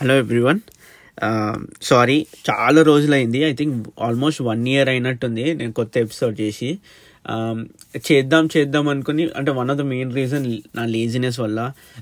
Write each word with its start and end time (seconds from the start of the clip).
Hello 0.00 0.14
everyone 0.16 0.60
sorry 1.82 2.14
చాలా 2.48 2.80
రోజులైంది. 2.82 3.40
I 3.44 3.50
think 3.54 3.74
almost 4.00 4.40
one 4.42 4.62
year 4.68 4.88
అయినట్టుంది 4.88 5.44
నేను 5.54 5.72
కొత్త 5.72 5.94
ఎపిసోడ్ 5.98 6.36
చేసి. 6.40 6.68
Um, 7.24 7.58
చేద్దాం 8.06 8.44
చేద్దాం 8.54 8.86
అనుకుని 8.88 9.24
అంటే 9.38 9.50
one 9.50 9.70
of 9.72 9.78
the 9.78 9.84
main 9.90 10.12
reason 10.14 10.46
నా 10.76 10.84
లేజినెస్ 10.86 11.38
వల్ల 11.40 11.58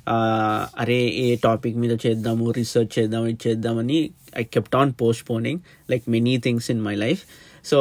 uh, 0.06 0.60
అరే 0.82 1.00
ఏ 1.24 1.26
టాపిక్ 1.46 1.76
మీద 1.76 1.96
చేద్దాము 2.04 2.46
రీసెర్చ్ 2.50 2.92
చేద్దాం 2.98 3.24
ఇది 3.26 3.40
చేద్దామని 3.48 3.98
I 4.36 4.44
kept 4.54 4.76
on 4.76 4.92
postponing 5.30 5.60
like 5.90 6.06
many 6.08 6.34
things 6.46 6.68
in 6.70 6.80
my 6.80 6.94
life 6.96 7.24
so 7.64 7.80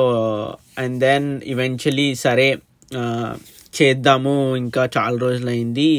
and 0.77 0.97
then 0.99 1.27
eventually 1.53 2.07
సరే 2.25 2.49
uh, 2.91 3.31
చేద్దాము 3.73 4.33
ఇంకా 4.55 4.83
చాలా 4.97 5.17
రోజులు 5.17 5.49
అయింది 5.49 5.89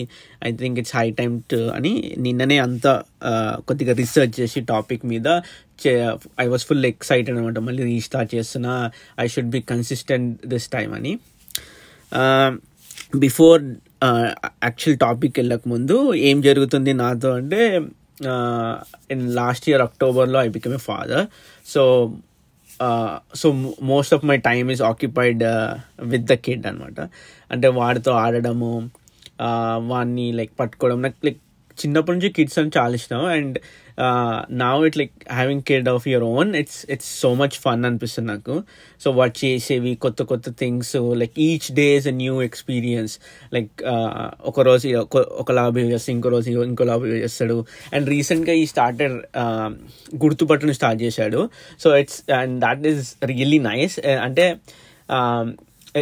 I 0.45 0.50
think 0.52 0.79
it's 0.79 0.96
high 0.96 1.11
time 1.11 1.34
to 1.50 1.57
అని 1.57 2.14
నిన్ననే 2.18 2.59
అంతా 2.59 3.02
కొద్దిగా 3.68 3.95
రీసెర్చ్ 3.95 4.41
చేసి 4.41 4.61
టాపిక్ 4.61 5.07
మీద 5.07 5.29
ఐ 6.40 6.46
వాస్ 6.46 6.67
ఫుల్ 6.67 6.86
ఎక్సైటెడ్ 6.86 7.36
అనమాట. 7.39 7.58
మళ్ళీ 7.58 7.82
రీస్టార్ట్ 7.82 8.35
చేస్తున్నా. 8.35 8.90
I 9.21 9.27
should 9.27 9.50
be 9.50 9.61
consistent 9.61 10.46
this 10.46 10.68
time 10.68 10.94
అని. 10.94 11.13
బిఫోర్ 13.16 13.63
యాక్చువల్ 14.04 14.99
టాపిక్ 14.99 15.39
వెళ్ళక 15.39 15.61
ముందు 15.66 16.14
ఏం 16.14 16.41
జరుగుతుంది 16.41 16.93
నాతో 16.93 17.30
అంటే 17.30 17.80
ఇన్ 19.11 19.35
లాస్ట్ 19.35 19.68
ఇయర్ 19.68 19.82
అక్టోబర్లో 19.82 20.41
I 20.41 20.49
become 20.49 20.75
a 20.75 20.77
father 20.77 21.27
so 21.66 21.82
so 23.35 23.72
most 23.82 24.14
of 24.14 24.25
my 24.25 24.36
time 24.36 24.71
is 24.71 24.82
occupied 24.82 25.41
with 26.00 26.22
the 26.22 26.32
kid 26.32 26.66
అనమాట. 26.66 27.00
అంటే 27.50 27.68
వాడితో 27.68 28.13
ఆడడము 28.13 28.91
వాడిని 29.91 30.29
లైక్ 30.41 30.55
పట్టుకోవడం. 30.61 30.99
నాకు 31.03 31.21
లైక్ 31.29 31.43
చిన్నప్పటి 31.79 32.15
నుంచి 32.17 32.31
కిడ్స్ 32.37 32.59
అని 32.61 32.70
చాలా 32.77 32.95
ఇష్టం. 33.01 33.20
అండ్ 33.34 33.56
నా 34.61 34.69
it 34.87 34.97
like 35.01 35.14
having 35.37 35.62
kid 35.69 35.89
of 35.92 36.05
your 36.09 36.25
own 36.25 36.51
it's 36.61 36.78
it's 36.95 37.11
so 37.20 37.30
much 37.41 37.56
fun 37.64 37.84
అనిపిస్తుంది 37.89 38.28
నాకు. 38.33 38.55
సో 39.03 39.08
వాట్ 39.19 39.36
చేసేవి 39.45 39.92
కొత్త 40.05 40.22
కొత్త 40.22 40.50
things 40.62 40.92
like 41.22 41.36
each 41.47 41.69
day 41.78 41.86
is 41.98 42.08
a 42.12 42.14
new 42.22 42.34
experience 42.48 43.14
like 43.55 43.72
ఒక 44.50 44.67
రోజు 44.70 44.89
ఒకలా 45.42 45.64
బిహేవ్ 45.77 45.92
చేస్తాడు 45.95 46.14
ఇంకో 46.17 46.33
రోజు 46.36 46.64
ఇంకోలా 46.70 46.97
బిహేవ్ 47.05 47.23
చేస్తాడు. 47.27 47.58
అండ్ 47.95 48.08
రీసెంట్గా 48.14 48.56
ఈ 48.62 48.67
స్టార్టర్ 48.75 49.17
గుర్తుపట్టడం 50.25 50.77
స్టార్ట్ 50.80 51.00
చేశాడు. 51.06 51.42
So 51.84 51.91
it's 52.02 52.20
and 52.41 52.56
that 52.67 52.84
is 52.92 53.14
really 53.33 53.61
nice 53.70 53.98
అంటే 54.27 54.47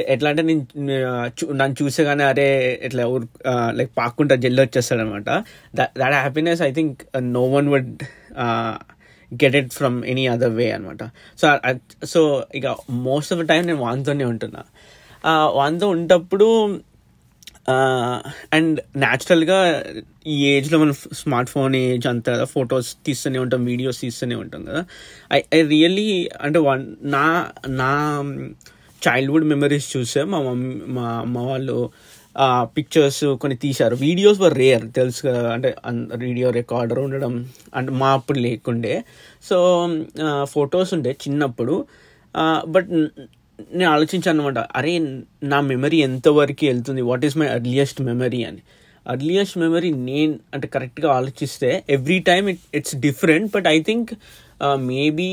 ఎట్లా 0.08 0.30
అంటే 0.30 0.42
నేను 0.42 0.62
చూ- 1.38 1.54
నన్ను 1.54 1.76
చూసేగానే 1.82 2.24
అరే 2.24 2.46
ఇట్లా 2.82 3.04
లైక్ 3.70 3.92
పాక్కుంటా 3.96 4.34
జల్లి 4.34 4.62
వచ్చేస్తాడు 4.62 5.00
uh, 5.00 5.06
అనమాట 5.06 5.28
that 5.76 5.98
happiness 6.14 6.62
I 6.62 6.72
think 6.72 7.02
no 7.36 7.44
one 7.46 7.68
would 7.68 7.92
get 9.32 9.56
it 9.56 9.72
from 9.72 10.04
any 10.04 10.26
other 10.26 10.50
way 10.50 10.70
అనమాట. 10.70 11.02
సో 11.38 11.46
సో 12.04 12.20
ఇక 12.54 12.66
మోస్ట్ 12.90 13.32
ఆఫ్ 13.32 13.40
ద 13.42 13.46
టైం 13.46 13.66
నేను 13.66 13.78
వాన్తోనే 13.78 14.24
ఉంటున్నా. 14.24 14.62
వాన్తో 15.54 15.88
ఉంటప్పుడు 15.88 16.48
అండ్ 18.52 18.80
న్యాచురల్గా 18.96 19.58
ఈ 20.26 20.46
ఏజ్లో 20.46 20.78
మనం 20.78 20.94
స్మార్ట్ 21.12 21.50
ఫోన్ 21.50 21.76
ఏజ్ 21.76 22.06
అంతా 22.06 22.32
కదా 22.34 22.44
ఫొటోస్ 22.44 22.96
తీస్తూనే 23.06 23.38
ఉంటాం 23.38 23.64
వీడియోస్ 23.64 24.00
తీస్తూనే 24.00 24.34
ఉంటాం 24.34 24.64
కదా. 24.64 24.82
ఐ 25.32 25.40
ఐ 25.54 25.62
రియల్లీ 25.62 26.08
అంటే 26.40 26.58
వన్ 26.58 26.84
నా 27.14 27.24
నా 27.68 27.90
చైల్డ్హుడ్ 29.02 29.46
మెమరీస్ 29.52 29.88
చూస్తే 29.96 30.24
మా 30.32 30.38
మమ్మీ 30.42 30.74
మా 30.96 31.06
అమ్మ 31.24 31.38
వాళ్ళు 31.48 31.76
పిక్చర్స్ 32.76 33.24
కొన్ని 33.42 33.56
తీశారు. 33.56 33.94
వీడియోస్ 33.96 34.40
వర్ 34.40 34.56
రేర్ 34.58 34.84
తెలుసు 34.96 35.20
కదా 35.26 35.42
అంటే 35.52 35.70
వీడియో 36.16 36.48
రికార్డర్ 36.50 36.98
ఉండడం 36.98 37.34
అంటే 37.74 37.92
మా 37.92 38.08
అప్పుడు 38.12 38.38
లేకుండే. 38.38 38.94
సో 39.44 39.56
ఫొటోస్ 40.44 40.92
ఉండే 40.94 41.12
చిన్నప్పుడు. 41.24 41.76
బట్ 42.68 42.90
నేను 43.74 43.90
ఆలోచించాను 43.90 44.38
అనమాట 44.40 44.58
అరే 44.76 44.92
నా 45.42 45.58
మెమరీ 45.70 45.98
ఎంతవరకు 46.08 46.64
వెళ్తుంది? 46.66 47.02
What 47.10 47.24
is 47.24 47.36
my 47.36 47.46
earliest 47.48 48.00
memory 48.02 48.40
అని. 48.44 48.60
అర్లియస్ట్ 49.06 49.56
మెమరీ 49.58 49.90
నేను 50.08 50.34
అంటే 50.54 50.66
కరెక్ట్గా 50.68 51.08
ఆలోచిస్తే 51.12 51.70
every 51.90 52.18
time 52.28 52.46
it 52.48 52.62
it's 52.74 52.96
different 52.96 53.48
but 53.54 53.68
I 53.68 53.78
think 53.82 54.10
maybe 54.76 55.30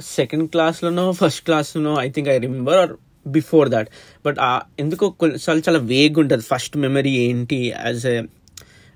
second 0.00 0.50
క్లాస్లోనో 0.50 1.12
first 1.12 1.44
క్లాస్లోనో 1.44 1.94
I 2.00 2.08
think 2.10 2.28
I 2.28 2.38
remember 2.38 2.74
or 2.74 2.92
before 3.26 3.68
that 3.68 3.88
but 4.26 4.38
ఎందుకో 4.80 5.10
కొన్నిసార్లు 5.10 5.62
చాలా 5.68 5.78
వేగ్ 5.78 6.18
ఉంటుంది. 6.18 6.42
ఫస్ట్ 6.42 6.76
మెమరీ 6.76 7.10
ఏంటి? 7.10 7.60
As 7.86 8.06
a 8.06 8.22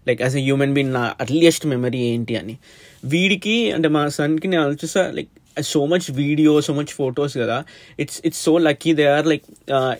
like 0.08 0.22
as 0.22 0.36
a 0.36 0.40
human 0.40 0.72
being 0.74 0.92
నా 0.92 1.04
అర్లియస్ట్ 1.20 1.66
మెమరీ 1.66 1.98
ఏంటి 2.12 2.36
అని. 2.36 2.58
వీడికి 3.04 3.72
అంటే 3.72 3.88
మా 3.88 4.08
సన్కి 4.08 4.48
నేను 4.48 4.62
ఆలోచిస్తా 4.62 5.10
like 5.18 5.28
so 5.62 5.86
much 5.86 6.06
video 6.10 6.60
so 6.60 6.74
much 6.74 6.92
photos 7.00 7.38
కదా. 7.38 7.64
It's 8.00 8.20
it's 8.24 8.42
so 8.42 8.58
lucky 8.58 8.94
they 8.94 9.06
are 9.16 9.26
like 9.26 9.46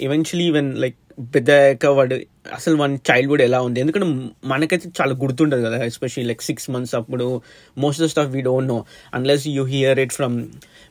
eventually 0.00 0.44
even 0.44 0.78
like 0.78 0.96
పెద్దక 1.34 1.86
వాడు 1.86 2.14
అసలు 2.52 2.76
వన్ 2.76 2.98
చైల్డ్హుడ్ 3.10 3.42
ఎలా 3.42 3.60
ఉంది? 3.60 3.80
ఎందుకంటే 3.80 4.06
మనకైతే 4.44 4.90
చాలా 5.00 5.14
గుర్తుంటుంది 5.14 5.64
కదా 5.64 5.84
ఎస్పెషల్లీ 5.84 6.28
లైక్ 6.28 6.42
సిక్స్ 6.42 6.70
మంత్స్ 6.70 6.94
అప్పుడు 6.94 7.42
most 7.78 8.02
of 8.02 8.10
stuff 8.10 8.28
we 8.28 8.40
don't 8.40 8.68
know 8.68 8.84
unless 9.14 9.48
you 9.48 9.64
hear 9.64 9.98
it 9.98 10.12
from 10.12 10.46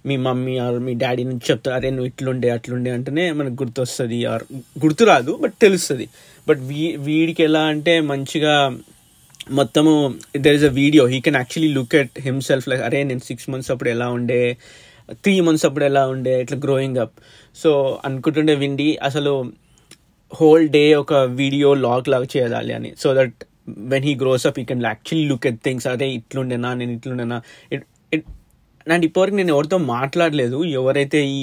me 0.06 0.18
mummy 0.18 0.58
or 0.58 0.80
మీ 0.80 0.94
డాడీ 0.94 1.24
నుంచి 1.24 1.52
చెప్తారు 1.52 1.76
అరే 1.76 1.90
నువ్వు 1.90 2.06
ఇట్లుండే 2.06 2.50
అట్లుండే 2.50 2.92
అంటేనే 2.92 3.32
మనకు 3.32 3.64
గుర్తొస్తుంది 3.64 4.26
ఆర్ 4.26 4.44
గుర్తు 4.86 5.04
రాదు 5.04 5.40
బట్ 5.42 5.54
తెలుస్తుంది. 5.62 6.08
బట్ 6.48 6.60
వీ 6.60 6.96
వీడికి 7.00 7.44
ఎలా 7.44 7.60
అంటే 7.60 8.00
మంచిగా 8.00 8.78
మొత్తము 9.52 10.14
there 10.38 10.56
is 10.56 10.64
a 10.64 10.68
video 10.68 11.06
he 11.06 11.20
can 11.20 11.36
actually 11.36 11.74
look 11.74 11.96
at 11.96 12.20
himself 12.20 12.68
like 12.70 12.82
అరే 12.82 13.04
నేను 13.04 13.20
సిక్స్ 13.20 13.50
మంత్స్ 13.50 13.72
అప్పుడు 13.72 13.90
ఎలా 13.90 14.10
ఉండే 14.10 14.58
త్రీ 15.14 15.40
మంత్స్ 15.40 15.66
అప్పుడు 15.66 15.86
ఎలా 15.86 16.08
ఉండే 16.08 16.42
ఇట్లా 16.42 16.58
గ్రోయింగ్ 16.58 16.98
అప్ 16.98 17.14
సో 17.56 18.00
అనుకుంటుండే 18.06 18.56
విండి 18.56 18.98
అసలు 19.04 19.34
హోల్ 20.32 20.66
డే 20.70 20.84
ఒక 20.94 21.14
వీడియో 21.42 21.70
లాగ్ 21.86 22.08
లాగా 22.14 22.28
చేయాలి 22.36 22.74
అని. 22.74 22.90
So 22.98 23.08
that 23.20 23.38
when 23.94 24.06
he 24.10 24.14
grows 24.24 24.46
up 24.48 24.58
he 24.60 24.66
can 24.66 24.84
actually 24.86 25.26
look 25.32 25.48
at 25.48 25.62
things 25.68 25.88
అదే 25.88 26.08
ఇట్లుండేనా 26.20 26.74
నేను 26.74 26.92
ఇట్లుండేనా. 26.92 27.38
ఇట్ 27.72 27.86
ఇట్ 28.14 28.26
అండ్ 28.88 29.06
ఇప్పటివరకు 29.06 29.36
నేను 29.36 29.54
ఎవరితో 29.56 29.78
మాట్లాడలేదు. 29.96 30.64
ఎవరైతే 30.82 31.22
ఈ 31.40 31.42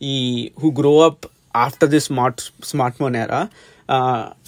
ఈ 0.00 0.16
who 0.62 0.70
grow 0.80 0.94
up 1.08 1.24
after 1.56 1.90
the 1.90 2.00
smart 2.00 2.42
smart 2.64 2.96
phone 2.96 3.16
era 3.16 3.42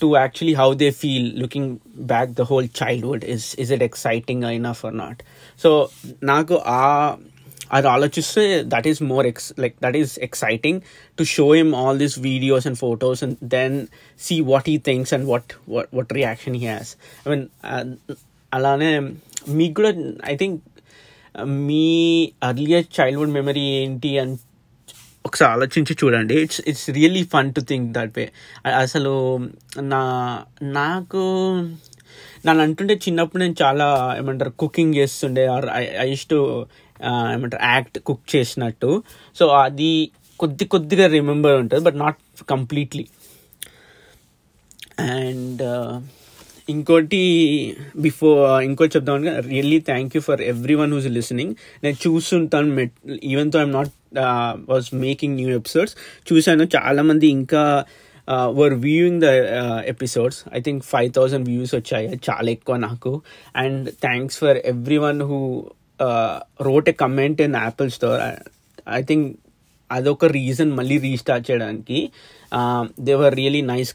to 0.01 0.07
actually 0.17 0.55
how 0.55 0.69
they 0.75 0.91
feel 0.91 1.29
looking 1.43 1.71
back 2.13 2.31
the 2.31 2.45
whole 2.51 2.69
childhood 2.83 3.25
is 3.35 3.47
is 3.59 3.73
it 3.73 3.83
exciting 3.83 4.45
enough 4.59 4.87
or 4.87 4.97
not 4.99 5.21
so 5.61 5.71
నాకు 6.23 6.55
ఆ 6.55 6.83
అది 7.71 7.89
ఆలోచిస్తే 7.89 8.63
that 8.67 8.87
is 8.87 9.03
more 9.03 9.27
ex 9.27 9.53
like 9.59 9.77
that 9.83 9.97
is 9.97 10.19
exciting 10.19 10.81
to 11.19 11.25
show 11.25 11.53
him 11.53 11.75
all 11.75 11.99
these 11.99 12.19
videos 12.19 12.67
and 12.67 12.79
photos 12.79 13.25
and 13.25 13.37
then 13.45 13.87
see 14.21 14.41
what 14.41 14.69
ఈ 14.69 14.79
things 14.79 15.15
and 15.15 15.29
what 15.29 15.53
what 15.69 16.13
reaction 16.13 16.57
he 16.57 16.65
has 16.67 16.97
I 17.27 17.31
mean 17.31 17.47
అలానే 18.55 19.01
మీకు 19.49 19.75
కూడా 19.75 19.93
I 20.25 20.37
think 20.37 20.63
me 21.47 21.87
earlier 22.43 22.85
childhood 23.01 23.31
memory 23.31 23.61
ఏంటి 23.61 24.19
అని 24.19 24.37
ఒకసారి 25.25 25.53
ఆలోచించి 25.53 25.97
చూడండి. 26.05 26.35
It's 26.35 26.61
it's 26.67 26.91
really 26.91 27.23
fun 27.25 27.55
to 27.55 27.61
think 27.61 27.93
that 27.93 28.13
way 28.19 28.31
అసలు 28.67 29.13
నా 29.81 30.03
నాకు 30.63 31.23
నన్ను 32.47 32.63
అంటుంటే 32.63 32.95
చిన్నప్పుడు 32.95 33.43
నేను 33.43 33.57
చాలా 33.63 34.15
ఏమంటారు 34.19 34.51
కుకింగ్ 34.51 34.95
చేస్తుండే. 34.95 35.47
ఆర్ 35.47 35.67
ఐ 35.67 36.11
ఐ 36.11 36.15
టు 36.31 36.67
ఏమంటారు 37.35 37.65
యాక్ట్ 37.65 37.99
కుక్ 38.01 38.25
చేసినట్టు. 38.37 38.91
సో 39.37 39.47
అది 39.49 39.91
కొద్ది 40.41 40.65
కొద్దిగా 40.65 41.07
రిమెంబర్ 41.07 41.57
ఉంటుంది 41.61 41.83
బట్ 41.85 41.99
నాట్ 42.05 42.21
కంప్లీట్లీ 42.49 43.07
అండ్ 45.15 45.63
ఇంకోటి 46.69 47.21
బిఫోర్ 47.97 48.39
uh, 48.51 48.61
ఇంకోటి 48.65 48.93
చెప్దాం 48.97 49.25
really 49.49 49.79
thank 49.81 50.13
you 50.17 50.21
for 50.21 50.41
every 50.43 50.75
one 50.75 50.93
who's 50.93 51.07
listening 51.07 51.53
నేను 51.83 51.97
చూస్తుంటాను 52.07 52.71
మెట్ 52.75 52.95
ఈవెన్తో 53.23 53.59
I'm 53.61 53.73
not 53.73 53.93
was 54.69 54.89
making 54.95 55.37
new 55.37 55.51
episodes 55.57 55.95
చూశాను 56.33 56.65
చాలామంది 56.77 57.29
ఇంకా 57.29 57.63
were 58.59 58.75
viewing 58.75 59.21
the 59.21 59.31
episodes 59.87 60.39
I 60.53 60.61
think 60.61 60.83
five 60.85 61.11
thousand 61.13 61.47
views 61.49 61.75
వచ్చాయి 61.75 62.07
అది 62.07 62.21
చాలా 62.31 62.49
ఎక్కువ 62.51 62.77
నాకు. 62.77 63.13
And 63.57 63.89
thanks 64.07 64.39
for 64.39 64.59
every 64.67 64.99
one 64.99 65.21
who 65.23 65.41
Uh, 66.01 66.35
wrote 66.67 66.89
comment 67.03 67.39
comment 67.39 67.41
Apple 67.69 67.91
Store. 67.97 68.19
I, 68.29 68.33
I 68.97 69.03
think 69.11 69.27
అదొక 69.91 70.27
రీజన్ 70.37 70.71
మళ్ళీ 70.79 70.97
రీస్టార్ట్ 71.05 71.45
చేయడానికి 71.49 71.99
they were 73.09 73.35
really 73.39 73.61
nice 73.71 73.93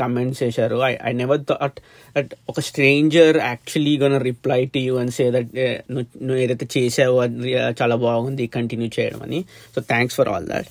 comments 0.00 0.40
చేశారు. 0.42 0.76
I 0.88 0.90
I 1.08 1.12
never 1.20 1.40
thought 1.50 1.78
that 2.16 2.32
ఒక 2.50 2.60
stranger 2.68 3.36
actually 3.50 3.94
gonna 4.02 4.16
reply 4.28 4.60
to 4.74 4.80
you 4.86 4.94
అని 5.02 5.12
say 5.18 5.26
that 5.36 5.50
నువ్వు 6.26 6.40
ఏదైతే 6.44 6.68
చేసావో 6.76 7.16
అది 7.26 7.52
చాలా 7.80 7.98
బాగుంది 8.06 8.46
కంటిన్యూ 8.56 8.90
చేయడం 8.98 9.22
అని. 9.26 9.40
So 9.74 9.80
thanks 9.92 10.16
for 10.20 10.30
all 10.34 10.48
that 10.54 10.70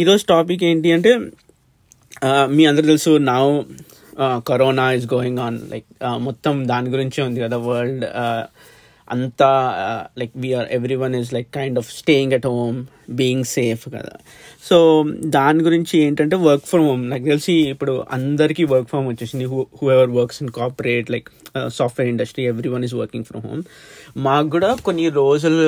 ఈరోజు 0.00 0.24
టాపిక్ 0.34 0.64
ఏంటి 0.70 0.92
అంటే 0.98 1.12
uh, 2.28 2.46
మీ 2.56 2.64
అందరు 2.70 2.86
తెలుసు 2.92 3.14
నా 3.30 3.38
corona 4.50 4.86
is 4.98 5.08
going 5.14 5.40
on 5.46 5.58
like 5.72 5.88
మొత్తం 6.28 6.54
దాని 6.72 6.88
గురించే 6.94 7.20
ఉంది 7.28 7.40
కదా 7.40 7.56
వరల్డ్ 7.68 8.04
అంతా 9.08 9.50
like 10.18 10.32
we are 10.36 10.68
every 10.70 10.94
one 10.94 11.14
is 11.14 11.34
like 11.34 11.48
kind 11.54 11.78
of 11.78 11.92
staying 11.92 12.32
at 12.32 12.46
home 12.46 12.86
being 13.10 13.44
safe 13.44 13.88
కదా. 13.88 14.12
సో 14.62 15.04
దాని 15.24 15.62
గురించి 15.62 15.98
ఏంటంటే 15.98 16.36
వర్క్ 16.36 16.66
ఫ్రమ్ 16.66 16.86
హోమ్ 16.88 17.10
నాకు 17.10 17.24
తెలిసి 17.24 17.52
ఇప్పుడు 17.52 18.04
అందరికీ 18.10 18.64
వర్క్ 18.64 18.88
ఫ్రమ్ 18.88 19.08
వచ్చేసింది. 19.08 19.44
Who 19.44 19.66
who 19.82 19.90
ever 19.90 20.10
works 20.10 20.42
in 20.42 20.50
corporate 20.50 21.10
like 21.10 21.28
software 21.68 22.08
industry 22.08 22.44
every 22.44 22.68
one 22.68 22.84
is 22.84 22.94
working 22.94 23.24
from 23.24 23.42
home 23.42 23.62
మాకు 24.16 24.48
కూడా 24.48 24.74
కొన్ని 24.74 25.08
రోజులు 25.08 25.66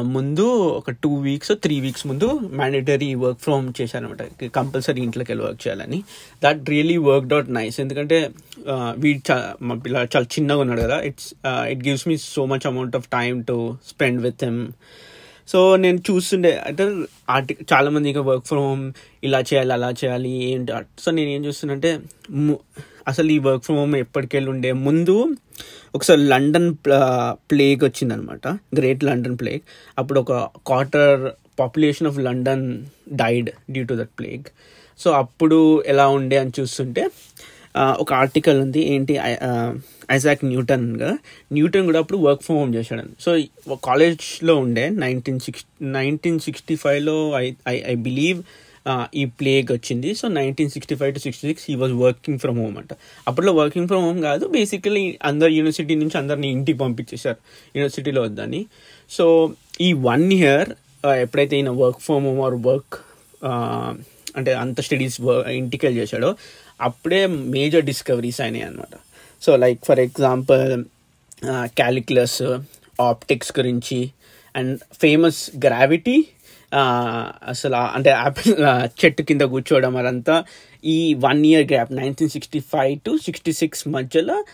ముందు 0.00 0.42
ఒక 0.56 0.90
టూ 0.90 1.14
వీక్స్ 1.14 1.52
త్రీ 1.52 1.80
వీక్స్ 1.80 2.06
ముందు 2.06 2.40
మ్యాండేటరీ 2.52 3.14
వర్క్ 3.14 3.40
ఫ్రమ్ 3.40 3.72
చేశారనమాట 3.80 4.44
కంపల్సరీ 4.48 5.02
ఇంట్లోకి 5.02 5.32
వెళ్ళి 5.32 5.46
వర్క్ 5.46 5.68
చేయాలని. 5.68 6.02
That 6.44 6.70
really 6.70 6.96
work 6.96 7.32
out 7.32 7.50
nice 7.50 7.80
ఎందుకంటే 7.80 8.30
వీడు 8.98 9.32
చాలా 9.32 9.54
మా 9.62 9.74
పిల్ల 9.74 9.96
చాలా 9.96 10.22
చిన్నగా 10.22 10.58
ఉన్నాడు 10.58 10.80
కదా. 10.80 11.00
It's 11.00 11.34
it 11.46 11.88
gives 11.88 12.08
me 12.08 12.16
so 12.16 12.46
much 12.46 12.66
amount 12.66 12.96
of 12.96 13.08
time 13.08 13.44
to 13.44 13.76
spend 13.86 14.22
with 14.22 14.44
him 14.44 14.68
so 15.48 15.76
నేను 15.76 15.98
చూస్తుండే. 16.10 16.62
అంటే 16.66 16.96
ఆర్టి 17.30 17.56
చాలామంది 17.72 18.08
ఇంకా 18.08 18.20
వర్క్ 18.20 18.46
ఫ్రమ్ 18.46 18.62
హోమ్ 18.62 18.92
ఇలా 19.24 19.40
చేయాలి 19.40 19.72
అలా 19.72 19.90
చేయాలి 19.90 20.30
ఏంటి? 20.30 20.72
సో 20.98 21.10
నేను 21.10 21.30
ఏం 21.30 21.44
చూస్తున్నంటే 21.44 22.00
ము- 22.30 22.82
అసలు 23.08 23.28
ఈ 23.30 23.38
వర్క్ 23.38 23.64
ఫ్రమ్ 23.64 23.78
హోమ్ 23.78 23.96
ఎప్పటికెళ్ళి 23.96 24.50
ఉండే 24.50 24.72
ముందు 24.72 25.36
ఒకసారి 25.94 26.22
లండన్ 26.28 26.74
ప్లేగ్ 27.34 27.84
వచ్చిందనమాట. 27.84 28.48
గ్రేట్ 28.48 29.04
లండన్ 29.04 29.38
ప్లేగ్ 29.38 29.60
అప్పుడు 29.98 30.20
ఒక 30.20 30.32
quarter 30.66 31.32
population 31.60 32.08
of 32.08 32.18
London 32.18 32.84
died 33.12 33.50
due 33.70 33.84
to 33.84 33.94
that 33.94 34.14
plague 34.18 34.44
so 34.98 35.10
అప్పుడు 35.10 35.82
ఎలా 35.82 36.08
ఉండే 36.08 36.36
అని 36.36 36.52
చూస్తుంటే 36.60 37.10
ఒక 37.76 38.12
ఆర్టికల్ 38.12 38.60
ఉంది. 38.60 38.80
ఏంటి? 38.92 39.18
ఐజాక్ 40.10 40.44
న్యూటన్గా 40.44 41.18
న్యూటన్ 41.52 41.84
కూడా 41.84 41.98
అప్పుడు 41.98 42.18
వర్క్ 42.18 42.42
ఫ్రమ్ 42.42 42.58
హోమ్ 42.58 42.74
చేశాడని. 42.74 43.12
సో 43.20 43.38
కాలేజ్లో 43.84 44.56
ఉండే 44.56 44.88
నైన్టీన్ 44.88 45.40
సిక్స్ 45.40 45.64
నైన్టీన్ 45.82 46.40
సిక్స్టీ 46.40 46.76
ఫైవ్లో 46.76 47.30
ఐ 47.38 47.52
ఐ 47.68 47.82
ఐ 47.86 47.94
బిలీవ్ 47.94 48.42
ఈ 49.14 49.24
ప్లేగ్ 49.40 49.68
వచ్చింది. 49.72 50.10
So 50.14 50.28
nineteen 50.28 50.70
sixty 50.70 50.94
five 50.94 51.12
to 51.14 51.18
sixty 51.18 51.46
six 51.48 51.64
ఈ 51.70 51.74
వాజ్ 51.74 51.94
వర్కింగ్ 52.04 52.38
ఫ్రమ్ 52.38 52.58
హోమ్ 52.62 52.76
అంట. 52.78 52.92
అప్పట్లో 53.28 53.52
వర్కింగ్ 53.52 53.88
ఫ్రమ్ 53.88 54.04
హోమ్ 54.04 54.20
కాదు 54.22 54.46
బేసికలీ 54.46 55.04
అందరు 55.22 55.52
యూనివర్సిటీ 55.58 55.94
నుంచి 55.94 56.18
అందరిని 56.18 56.50
ఇంటికి 56.56 56.78
పంపించేశారు 56.78 57.40
యూనివర్సిటీలో 57.76 58.22
వద్దని 58.22 58.62
సో 59.10 59.26
ఈ 59.80 59.90
వన్ 60.08 60.26
ఇయర్ 60.32 60.70
ఎప్పుడైతే 61.24 61.54
ఈయన 61.56 61.70
work 61.82 62.00
from 62.00 62.26
home 62.26 62.40
or 62.40 62.58
work 62.68 62.96
అంటే 64.36 64.52
అంత 64.54 64.80
స్టడీస్ 64.80 65.16
ఇంటికి 65.50 65.82
వెళ్ళి 65.86 66.00
చేశాడో 66.02 66.30
అప్పుడే 66.80 67.20
మేజర్ 67.54 67.84
డిస్కవరీస్ 67.84 68.40
అయినాయి 68.40 68.64
అనమాట 68.64 68.94
so 69.42 69.50
like 69.56 69.80
for 69.84 70.00
example 70.00 70.64
calculus 71.80 72.40
optics 73.00 73.52
గురించి 73.58 73.98
అండ్ 74.54 74.74
ఫేమస్ 75.02 75.40
గ్రావిటీ 75.66 76.16
అసలు 77.48 77.76
అంటే 77.76 78.10
యాపిల్ 78.10 78.54
చెట్టు 79.04 79.22
కింద 79.22 79.40
కూర్చోవడం 79.40 79.96
అదంతా 79.96 80.44
ఈ 80.84 81.14
one 81.14 81.46
year 81.46 81.72
gap 81.72 81.92
nineteen 81.92 82.30
sixty 82.30 82.60
five 82.60 83.00
to 83.00 83.18
sixty 83.22 83.52
six 83.52 83.88
మధ్యలో 83.88 84.44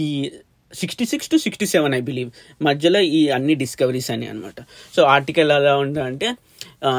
ఈ 0.00 0.30
sixty 0.74 1.04
six 1.04 1.28
to 1.28 1.36
sixty 1.36 1.66
seven 1.66 1.94
I 1.94 2.00
believe 2.00 2.30
మధ్యలో 2.62 3.00
ఈ 3.00 3.28
అన్ని 3.28 3.54
డిస్కవరీస్ 3.54 4.10
అని 4.10 4.28
అనమాట 4.28 4.60
సో 4.96 5.02
ఆర్టికల్ 5.02 5.52
ఎలా 5.52 5.76
ఉందంటే 5.76 6.34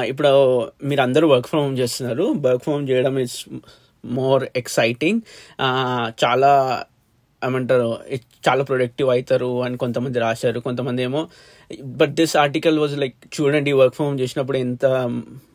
ఇప్పుడు 0.08 0.62
మీరు 0.84 1.02
అందరూ 1.02 1.28
వర్క్ 1.28 1.48
ఫ్రమ్ 1.48 1.64
హోమ్ 1.64 1.78
చేస్తున్నారు. 1.78 2.24
వర్క్ 2.24 2.64
ఫ్రమ్ 2.64 2.76
హోమ్ 2.76 2.90
చేయడం 2.90 3.20
ఇస్ 3.20 3.46
మోర్ 4.06 4.48
ఎక్సైటింగ్ 4.56 5.22
చాలా 6.26 6.84
ఏమంటారు 7.42 7.88
చాలా 8.48 8.64
ప్రొడక్టివ్ 8.64 9.10
అవుతారు 9.10 9.64
అని 9.64 9.78
కొంతమంది 9.78 10.20
రాశారు 10.20 10.60
కొంతమంది 10.60 11.02
ఏమో. 11.04 11.22
But 12.00 12.14
this 12.20 12.36
article 12.38 12.80
was 12.80 12.98
like 12.98 13.16
చూడండి 13.36 13.72
వర్క్ 13.72 13.96
ఫ్రమ్ 13.96 14.20
చేసినప్పుడు 14.20 14.58
ఎంత 14.58 14.86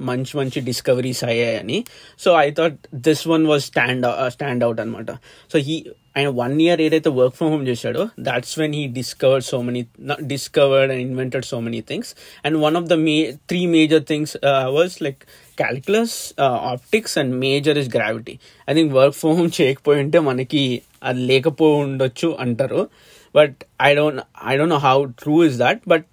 మంచి 0.00 0.32
మంచి 0.36 0.60
డిస్కవరీస్ 0.60 1.24
అయ్యాయని. 1.24 1.78
So 2.18 2.30
I 2.36 2.50
thought 2.50 2.78
this 2.94 3.24
one 3.28 3.46
was 3.46 3.64
stand 3.64 4.06
stand 4.28 4.64
out 4.64 4.80
అనమాట 4.80 5.10
సో 5.52 5.58
హీ 5.58 5.76
ఆయన 6.16 6.28
వన్ 6.28 6.60
ఇయర్ 6.60 6.80
ఏదైతే 6.80 7.10
వర్క్ 7.10 7.36
ఫ్రమ్ 7.36 7.50
హోమ్ 7.50 7.66
చేశాడో 7.68 8.08
that's 8.20 8.58
when 8.58 8.74
he 8.74 8.86
discovered 8.86 9.44
so 9.44 9.62
many 9.62 9.82
discovered 10.22 10.92
and 10.92 11.02
invented 11.02 11.44
so 11.44 11.60
many 11.60 11.80
things 11.80 12.10
and 12.44 12.58
one 12.58 12.76
of 12.76 12.84
the 12.84 12.92
may 12.92 13.14
three 13.48 13.66
major 13.66 14.04
things 14.04 14.36
was 14.68 15.02
like 15.02 15.22
calculus 15.58 16.16
optics 16.40 17.18
and 17.18 17.34
major 17.36 17.78
is 17.78 17.90
gravity 17.96 18.38
I 18.70 18.74
think 18.74 18.92
work 18.94 19.16
from 19.16 19.36
home 19.36 19.50
చేయకపోయి 19.60 20.00
ఉంటే 20.00 20.18
మనకి 20.18 20.62
అది 21.04 21.20
లేకపో 21.20 21.68
ఉండొచ్చు 21.84 22.36
అంటారు. 22.40 22.88
But 23.34 23.56
I 23.82 23.94
don't 23.94 24.20
I 24.46 24.56
don't 24.56 24.74
know 24.74 24.80
how 24.88 24.96
true 25.04 25.44
is 25.44 25.58
that 25.58 25.80
but 25.88 26.10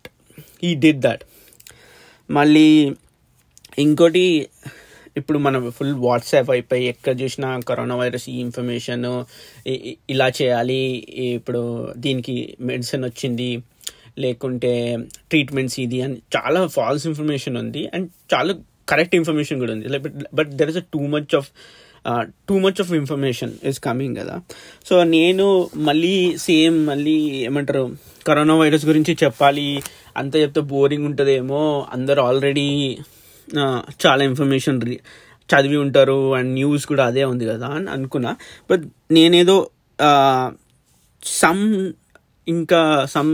ఈ 0.64 0.76
did 0.76 1.02
that 1.02 1.24
మళ్ళీ 2.32 2.92
ఇంకోటి 3.80 4.48
ఇప్పుడు 5.18 5.40
మనం 5.40 5.72
ఫుల్ 5.72 5.94
వాట్సాప్ 5.94 6.50
అయిపోయి 6.52 6.84
ఎక్కడ 6.86 7.22
చూసినా 7.22 7.60
కరోనా 7.60 7.96
వైరస్ 7.96 8.30
ఈ 8.30 8.40
ఇన్ఫర్మేషన్ 8.40 9.06
ఇలా 10.10 10.28
చేయాలి 10.42 10.82
ఇప్పుడు 11.20 11.62
దీనికి 11.98 12.36
మెడిసిన్ 12.62 13.04
వచ్చింది 13.06 13.50
లేకుంటే 14.18 14.98
ట్రీట్మెంట్స్ 15.30 15.80
ఇది 15.80 16.02
అని 16.02 16.18
చాలా 16.36 16.68
ఫాల్స్ 16.68 17.08
ఇన్ఫర్మేషన్ 17.08 17.58
ఉంది. 17.58 17.82
అండ్ 17.94 18.08
చాలా 18.34 18.54
కరెక్ట్ 18.90 19.16
ఇన్ఫర్మేషన్ 19.16 19.60
కూడా 19.60 19.74
ఉంది. 19.74 20.00
But 20.34 20.50
there 20.60 20.70
is 20.70 20.78
a 20.78 20.86
too 20.94 21.02
much 21.14 21.36
of 21.36 21.50
too 22.50 22.56
much 22.60 22.80
of 22.82 22.92
information 22.94 23.54
is 23.64 23.80
coming 23.80 24.16
కదా. 24.18 24.36
సో 24.90 25.04
నేను 25.04 25.46
మళ్ళీ 25.76 26.38
సేమ్ 26.38 26.78
మళ్ళీ 26.88 27.16
ఏమంటారు 27.48 27.84
కరోనా 28.28 28.56
వైరస్ 28.56 28.86
గురించి 28.86 29.14
చెప్పాలి 29.24 29.68
అంత 30.18 30.36
చెప్తే 30.36 30.62
బోరింగ్ 30.74 31.06
ఉంటుందేమో 31.06 31.88
అందరు 31.94 32.22
ఆల్రెడీ 32.22 32.68
చాలా 34.06 34.22
ఇన్ఫర్మేషన్ 34.24 34.80
చదివి 35.50 35.78
ఉంటారు 35.78 36.36
అండ్ 36.36 36.52
న్యూస్ 36.54 36.84
కూడా 36.86 37.04
అదే 37.06 37.24
ఉంది 37.24 37.46
కదా 37.46 37.68
అని 37.68 37.90
అనుకున్నా. 37.90 38.32
బట్ 38.72 38.84
నేనేదో 39.12 39.58
సమ్ 41.24 41.64
ఇంకా 42.48 42.82
some 43.06 43.32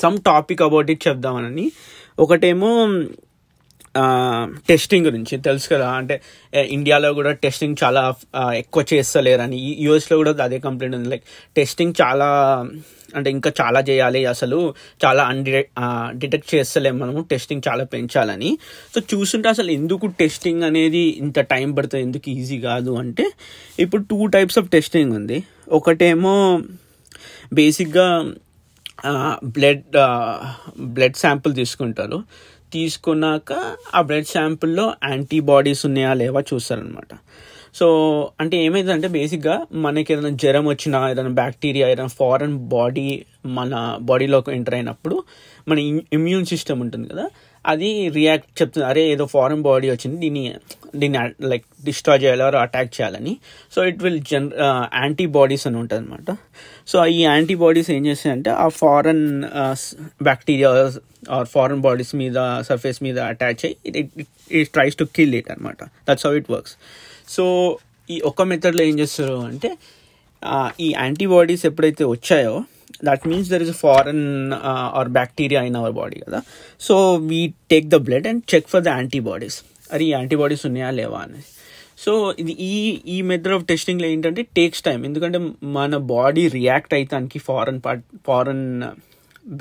some 0.00 0.16
topic 0.26 0.62
about 0.62 0.90
it 0.90 1.08
చెప్దామని 1.08 1.66
ఒకటేమో 2.18 2.70
టెస్టింగ్ 4.68 5.06
గురించి 5.06 5.34
తెలుసు 5.38 5.68
కదా. 5.68 5.88
అంటే 5.90 6.20
ఇండియాలో 6.76 7.12
కూడా 7.14 7.32
టెస్టింగ్ 7.32 7.76
చాలా 7.84 8.14
ఎక్కువ 8.54 8.84
చేస్తలేరని. 8.92 9.76
యూఎస్లో 9.80 10.16
కూడా 10.16 10.32
అదే 10.44 10.58
కంప్లైంట్ 10.58 10.96
ఉంది. 10.96 11.08
లైక్ 11.08 11.24
టెస్టింగ్ 11.56 11.94
చాలా 12.02 12.28
అంటే 13.16 13.30
ఇంకా 13.30 13.52
చాలా 13.60 13.80
చేయాలి 13.80 14.26
అసలు. 14.26 14.74
చాలా 15.04 15.22
అన్డిటెక్ట్ 15.22 15.72
డిటెక్ట్ 16.18 16.54
చేస్తలేము 16.54 16.98
మనము. 16.98 17.26
టెస్టింగ్ 17.30 17.62
చాలా 17.68 17.84
పెంచాలని. 17.84 18.58
సో 18.94 19.00
చూస్తుంటే 19.14 19.48
అసలు 19.48 19.70
ఎందుకు 19.70 20.06
టెస్టింగ్ 20.06 20.62
అనేది 20.62 21.02
ఇంత 21.24 21.40
టైం 21.40 21.72
పడుతుంది? 21.72 22.04
ఎందుకు 22.04 22.30
ఈజీ 22.30 22.60
కాదు 22.60 22.90
అంటే 22.90 23.26
ఇప్పుడు 23.78 24.02
టూ 24.02 24.26
టైప్స్ 24.26 24.58
ఆఫ్ 24.58 24.68
టెస్టింగ్ 24.68 25.12
ఉంది. 25.12 25.44
ఒకటేమో 25.68 26.62
బేసిక్గా 27.52 28.06
బ్లడ్ 29.44 29.84
బ్లడ్ 30.80 31.16
శాంపుల్ 31.16 31.54
తీసుకుంటారు. 31.54 32.18
తీసుకున్నాక 32.72 33.52
ఆ 33.94 34.00
బ్లడ్ 34.00 34.28
శాంపుల్లో 34.28 34.86
యాంటీబాడీస్ 35.10 35.82
ఉన్నాయా 35.86 36.12
లేవా 36.14 36.42
చూస్తారనమాట 36.50 37.12
సో 37.74 37.86
అంటే 38.40 38.56
ఏమైందంటే 38.62 39.08
బేసిక్గా 39.08 39.54
మనకి 39.76 40.12
ఏదైనా 40.12 40.32
జ్వరం 40.36 40.64
వచ్చినా 40.66 40.98
ఏదైనా 41.10 41.32
బ్యాక్టీరియా 41.34 41.86
ఏదైనా 41.88 42.12
ఫారెన్ 42.18 42.56
బాడీ 42.68 43.04
మన 43.50 43.74
బాడీలోకి 44.00 44.52
ఎంటర్ 44.52 44.74
అయినప్పుడు 44.74 45.16
మన 45.68 45.78
ఇమ్యూన్ 46.12 46.46
సిస్టమ్ 46.46 46.80
ఉంటుంది 46.80 47.06
కదా 47.08 47.24
అది 47.64 47.88
రియాక్ట్ 48.16 48.48
చెప్తుంది. 48.60 48.86
అరే 48.86 49.02
ఏదో 49.14 49.24
ఫారెన్ 49.34 49.62
బాడీ 49.66 49.88
వచ్చింది 49.90 50.16
దీన్ని 50.24 50.42
దీన్ని 51.02 51.18
లైక్ 51.50 51.66
డిస్ట్రాయ్ 51.84 52.20
చేయాలి 52.22 52.42
ఆర్ 52.42 52.56
అటాక్ 52.62 52.90
చేయాలని. 52.96 53.34
సో 53.74 53.84
ఇట్ 53.90 54.00
విల్ 54.04 54.20
జన్ 54.32 54.48
యాంటీబాడీస్ 55.02 55.64
అని 55.68 55.78
ఉంటుంది 55.82 56.02
అనమాట 56.02 56.36
సో 56.92 57.06
ఈ 57.16 57.20
యాంటీబాడీస్ 57.32 57.90
ఏం 57.96 58.02
చేస్తాయంటే 58.06 58.50
ఆ 58.64 58.66
foreign 58.82 59.24
bacteria 60.30 60.70
or 61.38 61.48
foreign 61.54 61.82
bodies 61.86 62.12
మీద 62.22 62.38
సర్ఫేస్ 62.68 63.00
మీద 63.06 63.18
అటాచ్ 63.30 63.64
అయ్యి 63.66 64.04
it 64.60 64.70
tries 64.72 64.96
to 65.02 65.06
kill 65.18 65.34
it 65.40 65.50
అనమాట 65.50 65.82
that's 66.08 66.26
how 66.26 66.34
it 66.40 66.50
works 66.50 66.76
so 67.28 67.44
ఈ 68.08 68.18
ఒక్క 68.30 68.42
మెథడ్లో 68.52 68.82
ఏం 68.90 68.96
చేస్తారు 69.02 69.38
అంటే 69.50 69.68
uh, 70.42 70.68
ఈ 70.84 70.88
యాంటీబాడీస్ 71.02 71.64
ఎప్పుడైతే 71.70 72.04
వచ్చాయో 72.04 72.54
that 73.08 73.24
means 73.30 73.50
there 73.52 73.64
is 73.66 73.72
foreign 73.84 74.24
or 74.98 75.10
bacteria 75.18 75.62
in 75.70 75.76
our 75.80 75.94
body 76.00 76.18
కదా. 76.26 76.40
So 76.80 76.96
we 77.30 77.40
take 77.72 77.88
the 77.94 78.00
blood 78.08 78.28
and 78.32 78.42
check 78.54 78.68
for 78.74 78.84
the 78.88 78.90
antibodies 78.98 79.58
అరే 79.92 80.04
ఈ 80.04 80.12
యాంటీబాడీస్ 80.18 80.66
ఉన్నాయా 80.70 80.90
లేవా 81.00 81.20
అని. 81.26 81.42
సో 82.04 82.12
ఇది 82.42 82.52
ఈ 82.68 82.74
ఈ 83.14 83.16
మెథడ్ 83.30 83.54
ఆఫ్ 83.56 83.64
టెస్టింగ్లో 83.64 84.06
ఏంటంటే 84.12 84.42
టేక్స్ 84.58 84.82
టైం 84.82 85.00
ఎందుకంటే 85.04 85.38
మన 85.78 85.96
body 86.12 86.44
react 86.58 86.94
అవుతానికి 86.94 87.38
foreign 87.48 87.80
part 87.84 88.04
foreign 88.28 88.66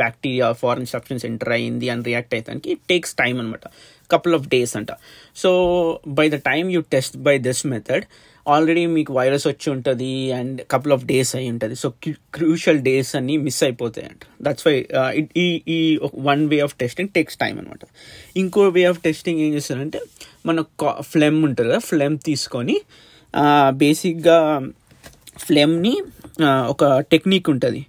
bacteria 0.02 0.48
foreign 0.62 0.88
substance 0.94 1.24
enter 1.26 1.52
అయింది 1.56 1.88
అని 1.90 2.04
రియాక్ట్ 2.10 2.34
అవుతానికి 2.38 2.70
ఇట్ 2.72 2.82
టేక్స్ 2.90 3.14
టైం 3.22 3.36
అనమాట 3.40 3.68
కపుల్ 4.14 4.34
ఆఫ్ 4.38 4.48
డేస్ 4.48 4.74
అంట. 4.80 4.92
So 5.36 5.50
by 6.20 6.26
the 6.30 6.40
time 6.50 6.68
you 6.72 6.82
test 6.96 7.18
by 7.28 7.36
this 7.48 7.64
method 7.74 8.06
already 8.48 8.84
మీకు 8.96 9.12
వైరస్ 9.14 9.46
వచ్చి 9.48 9.68
ఉంటుంది 9.74 10.10
అండ్ 10.38 10.62
కపుల్ 10.72 10.94
ఆఫ్ 10.96 11.04
డేస్ 11.12 11.32
అయి 11.36 11.48
ఉంటుంది. 11.54 11.76
సో 11.76 11.90
క్రూషియల్ 12.36 12.80
డేస్ 12.88 13.12
అన్ని 13.16 13.36
మిస్ 13.38 13.62
అయిపోతాయి 13.64 14.08
అంట 14.08 14.22
దట్స్ 14.48 14.68
వై 14.68 14.76
ఈ 15.44 15.48
ఈ 15.76 15.80
one 16.30 16.44
way 16.54 16.60
of 16.68 16.76
testing 16.82 17.10
takes 17.10 17.38
time 17.38 17.56
అనమాట 17.60 17.86
ఇంకో 18.44 18.64
వే 18.78 18.84
ఆఫ్ 18.92 19.02
టెస్టింగ్ 19.08 19.42
ఏం 19.46 19.54
చేస్తారంటే 19.54 20.02
మన 20.46 20.64
ఫ్లెమ్ 21.12 21.40
ఉంటుంది 21.50 21.70
కదా 21.70 21.82
ఫ్లెమ్ 21.92 22.18
తీసుకొని 22.30 22.78
బేసిక్గా 23.84 24.40
ఫ్లెమ్ని 25.46 25.94
ఒక 26.74 26.84
టెక్నిక్ 27.12 27.50
ఉంటుంది. 27.50 27.82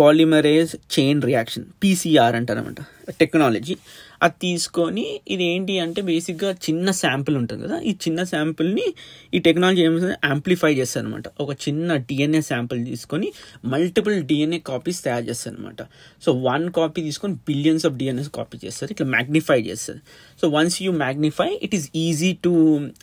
పాలిమరేజ్ 0.00 0.72
చైన్ 0.94 1.20
రియాక్షన్ 1.22 1.64
పీసీఆర్ 1.82 2.36
అంటారనమాట 2.36 2.80
టెక్నాలజీ 3.20 3.74
అది 4.20 4.36
తీసుకొని 4.40 5.04
ఇది 5.28 5.44
ఏంటి 5.44 5.74
అంటే 5.78 6.00
బేసిక్గా 6.02 6.50
చిన్న 6.64 6.90
శాంపుల్ 7.00 7.36
ఉంటుంది 7.36 7.60
కదా 7.66 7.76
ఈ 7.80 7.92
చిన్న 8.04 8.20
శాంపుల్ని 8.24 8.86
ఈ 9.32 9.38
టెక్నాలజీ 9.38 9.82
ఏమి 9.82 10.00
యాంప్లిఫై 10.24 10.70
చేస్తారు 10.74 11.04
అనమాట 11.04 11.26
ఒక 11.40 11.50
చిన్న 11.64 11.96
డిఎన్ఏ 12.08 12.42
శాంపుల్ 12.42 12.80
తీసుకొని 12.84 13.28
మల్టిపుల్ 13.66 14.16
డిఎన్ఏ 14.22 14.60
కాపీస్ 14.66 15.00
తయారు 15.04 15.26
చేస్తారు 15.28 15.56
అనమాట 15.56 15.82
సో 16.22 16.32
వన్ 16.48 16.66
కాపీ 16.70 17.02
తీసుకొని 17.02 17.36
బిలియన్స్ 17.48 17.86
ఆఫ్ 17.86 17.96
డిఎన్ఎస్ 17.96 18.30
కాపీ 18.30 18.58
చేస్తారు 18.64 18.92
ఇట్లా 18.92 19.08
మ్యాగ్నిఫై 19.08 19.58
చేస్తారు 19.62 20.02
so 20.42 20.48
once 20.48 20.78
you 20.82 20.92
magnify 20.98 21.50
it 21.62 21.74
is 21.74 21.88
easy 21.98 22.32
to 22.42 22.54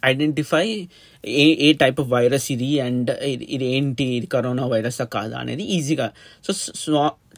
identify 0.06 0.66
a 1.24 1.46
a 1.60 1.70
type 1.74 2.00
of 2.00 2.10
virus 2.10 2.48
ఇది 2.52 2.72
అండ్ 2.80 3.10
ఇది 3.54 3.66
ఏంటి 3.72 4.08
ఇది 4.18 4.28
కరోనా 4.28 4.66
వైరస్ 4.68 5.00
కాదా 5.16 5.38
అనేది 5.38 5.64
ఈజీగా 5.76 6.08
సో 6.44 6.52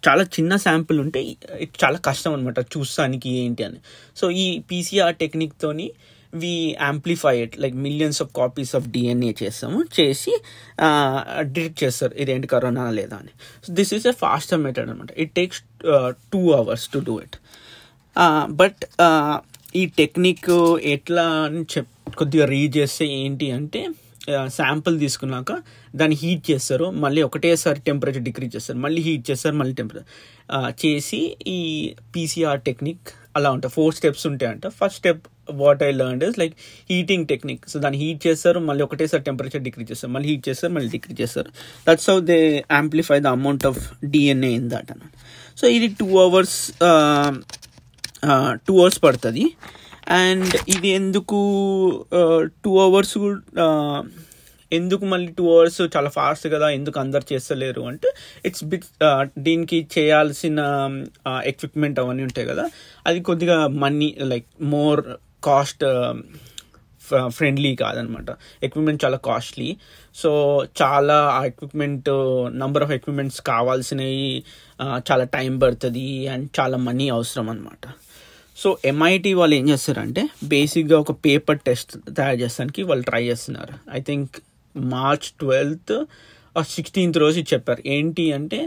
చాలా 0.05 0.23
చిన్న 0.35 0.53
శాంపుల్ 0.65 0.97
ఉంటే 0.99 1.21
చాలా 1.83 1.97
కష్టం 2.07 2.31
అనమాట 2.33 2.59
చూస్తానికి 2.75 3.29
ఏంటి 3.43 3.63
అని. 3.63 3.79
సో 4.19 4.25
ఈ 4.43 4.45
PCR 4.69 5.15
టెక్నిక్తోని 5.23 5.87
we 6.33 6.53
amplify 6.81 7.33
it 7.43 7.53
like 7.63 7.75
millions 7.85 8.19
of 8.23 8.31
copies 8.39 8.73
of 8.75 8.87
DNA 8.95 9.31
చేస్తాము 9.43 9.77
చేసి 9.99 10.33
డిటెక్ట్ 11.53 11.79
చేస్తారు 11.83 12.13
ఇదేంటి 12.23 12.47
కరోనా 12.53 12.85
లేదా 12.97 13.17
అని. 13.21 13.33
So 13.65 13.73
this 13.73 13.93
is 13.97 14.07
a 14.07 14.15
faster 14.23 14.61
method 14.65 14.89
అనమాట 14.89 15.11
it 15.25 15.33
takes 15.39 15.61
two 16.33 16.41
hours 16.59 16.87
to 16.95 16.99
do 17.09 17.15
it 17.25 17.37
but 18.61 18.83
ఈ 19.75 19.85
టెక్నిక్ 20.01 20.49
ఎట్లా 20.95 21.25
అని 21.45 21.63
చెప్ 21.73 21.93
కొద్దిగా 22.17 22.45
రీడ్ 22.55 22.77
చేస్తే 22.77 23.05
ఏంటి 23.21 23.47
అంటే 23.51 23.81
శాంపుల్ 24.57 24.95
తీసుకున్నాక 25.03 25.51
దాన్ని 25.99 26.17
హీట్ 26.23 26.43
చేస్తారు. 26.51 26.87
మళ్ళీ 27.03 27.21
ఒకటేసారి 27.27 27.79
టెంపరేచర్ 27.89 28.25
డిక్రీజ్ 28.27 28.53
చేస్తారు. 28.55 28.79
మళ్ళీ 28.85 29.01
హీట్ 29.07 29.25
చేస్తారు 29.29 29.55
మళ్ళీ 29.61 29.75
టెంపరేచర్. 29.79 30.09
చేసి 30.83 31.21
ఈ 31.55 31.59
పీసీఆర్ 32.15 32.61
టెక్నిక్ 32.67 33.07
అలా 33.37 33.49
ఉంటాయి. 33.55 33.71
ఫోర్ 33.77 33.95
స్టెప్స్ 33.97 34.25
ఉంటాయంట 34.31 34.67
first 34.79 34.97
step 35.01 35.23
what 35.61 35.81
I 35.87 35.89
learn 35.99 36.23
is 36.27 36.37
like 36.41 36.55
heating 36.91 37.25
technique 37.31 37.63
so 37.71 37.79
దాన్ని 37.83 37.99
హీట్ 38.03 38.21
చేస్తారు 38.27 38.59
మళ్ళీ 38.69 38.83
ఒకటేసారి 38.87 39.23
టెంపరేచర్ 39.29 39.63
డిక్రీజ్ 39.67 39.89
చేస్తారు. 39.91 40.11
మళ్ళీ 40.15 40.27
హీట్ 40.31 40.43
చేస్తారు 40.49 40.71
మళ్ళీ 40.77 40.89
డిక్రీజ్ 40.95 41.19
చేస్తారు. 41.23 41.49
That's 41.87 42.09
how 42.11 42.17
they 42.31 42.39
amplify 42.77 43.19
the 43.25 43.33
amount 43.39 43.65
of 43.71 43.81
DNA 44.15 44.51
in 44.59 44.69
that 44.75 44.91
అన్నమాట 44.95 45.13
సో 45.61 45.67
ఇది 45.77 45.89
టూ 46.01 46.09
అవర్స్ 46.25 46.59
టూ 48.67 48.73
అవర్స్ 48.81 48.99
పడుతుంది. 49.03 49.45
అండ్ 50.07 50.55
ఇది 50.69 50.87
ఎందుకు 50.87 51.39
టూ 52.63 52.79
అవర్స్ 52.79 53.17
ఎందుకు 54.71 55.05
మళ్ళీ 55.05 55.27
టూ 55.27 55.57
అవర్స్ 55.57 55.81
చాలా 55.81 56.09
ఫాస్ట్ 56.09 56.47
కదా 56.47 56.69
ఎందుకు 56.69 56.99
అందరు 56.99 57.33
చేస్తలేరు 57.33 57.81
అంటే 57.81 58.13
ఇట్స్ 58.45 58.63
బిట్ 58.63 58.85
దీనికి 59.37 59.87
చేయాల్సిన 59.97 60.59
ఎక్విప్మెంట్ 61.43 61.99
అవన్నీ 61.99 62.23
ఉంటాయి 62.23 62.47
కదా 62.47 62.69
అది 63.07 63.21
కొద్దిగా 63.21 63.67
money 63.67 64.15
like 64.21 64.45
more 64.61 65.01
cost 65.43 65.83
friendly 67.27 67.75
కాదనమాట. 67.75 68.31
ఎక్విప్మెంట్ 68.63 69.05
చాలా 69.05 69.17
కాస్ట్లీ 69.17 69.77
సో 70.15 70.63
చాలా 70.81 71.13
ఆ 71.13 71.45
ఎక్విప్మెంట్ 71.45 72.09
నంబర్ 72.49 72.83
ఆఫ్ 72.83 72.91
ఎక్విప్మెంట్స్ 72.91 73.41
కావాల్సినవి 73.41 74.43
చాలా 74.81 75.23
టైం 75.23 75.59
పడుతుంది 75.59 76.27
అండ్ 76.27 76.49
చాలా 76.59 76.77
మనీ 76.77 77.09
అవసరం 77.09 77.49
అనమాట 77.49 77.87
సో 78.57 78.69
ఎంఐటి 78.91 79.31
వాళ్ళు 79.33 79.55
ఏం 79.55 79.65
చేస్తారంటే 79.69 80.21
బేసిక్గా 80.53 80.97
ఒక 81.03 81.13
పేపర్ 81.25 81.59
టెస్ట్ 81.67 81.91
తయారు 82.17 82.39
చేస్తానికి 82.43 82.81
వాళ్ళు 82.83 83.03
ట్రై 83.03 83.23
చేస్తున్నారు. 83.23 83.73
ఐ 83.97 83.99
థింక్ 83.99 84.35
మార్చ్ 84.75 85.27
ట్వెల్త్ 85.41 85.93
ఆ 86.55 86.61
సిక్స్టీన్త్ 86.75 87.17
రోజు 87.17 87.39
చెప్పారు. 87.53 87.81
ఏంటి 87.95 88.25
అంటే 88.31 88.59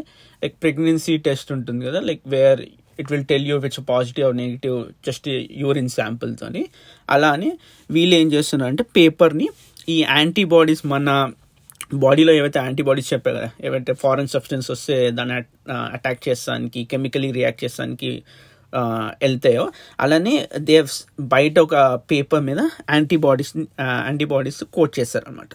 లైక్ 0.43 0.55
ప్రెగ్నెన్సీ 0.63 1.15
టెస్ట్ 1.29 1.49
ఉంటుంది 1.53 1.83
కదా 1.87 2.01
like 2.01 2.23
where 2.27 2.61
it 2.99 3.09
will 3.13 3.27
tell 3.33 3.47
you 3.51 3.57
which 3.57 3.81
positive 3.91 4.25
or 4.29 4.37
negative 4.37 4.79
just 5.07 5.29
urine 5.63 5.93
శాంపుల్తో 5.99 6.49
అలానే 7.09 7.51
వీళ్ళు 7.91 8.17
ఏం 8.17 8.29
చేస్తున్నారు 8.33 8.71
అంటే 8.73 8.85
పేపర్ని 8.97 9.49
ఈ 9.89 9.99
యాంటీబాడీస్ 10.09 10.83
మన 10.87 11.09
బాడీలో 12.03 12.33
ఏవైతే 12.33 12.59
యాంటీబాడీస్ 12.59 13.09
చెప్పారు 13.13 13.37
కదా 13.37 13.49
ఏవైతే 13.67 13.93
ఫారెన్ 14.03 14.29
సబ్స్టెన్స్ 14.35 14.69
వస్తే 14.71 14.97
దాన్ని 15.11 15.37
uh, 15.75 15.87
అటాక్ 15.97 16.21
చేస్తానికి 16.29 16.81
కెమికలీ 16.85 17.31
రియాక్ట్ 17.39 17.63
చేస్తానికి 17.65 18.11
వెళ్తాయో. 19.23 19.65
అలానే 20.01 20.35
దే 20.59 20.77
బయట 21.35 21.59
ఒక 21.59 21.75
పేపర్ 22.11 22.43
మీద 22.43 22.61
యాంటీబాడీస్ 22.91 23.53
యాంటీబాడీస్ 24.07 24.65
కోట్ 24.77 24.95
చేస్తారనమాట 24.99 25.53